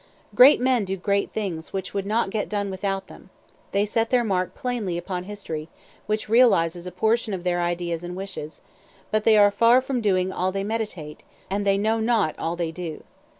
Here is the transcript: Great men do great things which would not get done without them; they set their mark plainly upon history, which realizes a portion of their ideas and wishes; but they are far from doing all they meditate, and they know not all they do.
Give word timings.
Great 0.33 0.59
men 0.59 0.83
do 0.83 0.97
great 0.97 1.29
things 1.31 1.71
which 1.73 1.93
would 1.93 2.07
not 2.07 2.31
get 2.31 2.49
done 2.49 2.71
without 2.71 3.05
them; 3.05 3.29
they 3.71 3.85
set 3.85 4.09
their 4.09 4.23
mark 4.23 4.55
plainly 4.55 4.97
upon 4.97 5.25
history, 5.25 5.69
which 6.07 6.27
realizes 6.27 6.87
a 6.87 6.91
portion 6.91 7.35
of 7.35 7.43
their 7.43 7.61
ideas 7.61 8.03
and 8.03 8.15
wishes; 8.15 8.61
but 9.11 9.25
they 9.25 9.37
are 9.37 9.51
far 9.51 9.79
from 9.79 10.01
doing 10.01 10.33
all 10.33 10.51
they 10.51 10.63
meditate, 10.63 11.21
and 11.51 11.67
they 11.67 11.77
know 11.77 11.99
not 11.99 12.33
all 12.39 12.55
they 12.55 12.71
do. 12.71 13.03